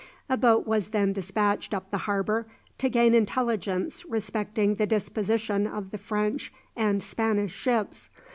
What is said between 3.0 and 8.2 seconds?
intelligence respecting the disposition of the French and Spanish ships.